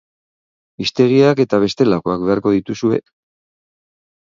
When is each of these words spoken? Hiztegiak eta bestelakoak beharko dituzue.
Hiztegiak 0.85 1.43
eta 1.43 1.59
bestelakoak 1.65 2.25
beharko 2.31 2.55
dituzue. 2.57 3.01